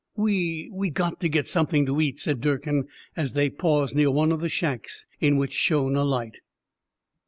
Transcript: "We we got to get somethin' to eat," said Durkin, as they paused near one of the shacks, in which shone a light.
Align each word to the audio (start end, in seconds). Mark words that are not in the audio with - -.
"We 0.15 0.67
we 0.73 0.89
got 0.89 1.19
to 1.19 1.29
get 1.29 1.45
somethin' 1.45 1.85
to 1.85 2.01
eat," 2.01 2.17
said 2.17 2.41
Durkin, 2.41 2.87
as 3.15 3.33
they 3.33 3.51
paused 3.51 3.95
near 3.95 4.09
one 4.09 4.31
of 4.31 4.39
the 4.39 4.49
shacks, 4.49 5.05
in 5.19 5.37
which 5.37 5.53
shone 5.53 5.95
a 5.95 6.03
light. 6.03 6.39